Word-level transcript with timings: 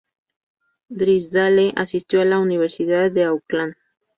Drysdale 0.89 1.73
asistió 1.75 2.21
a 2.21 2.25
la 2.25 2.39
Universidad 2.39 3.11
de 3.11 3.25
Auckland. 3.25 3.75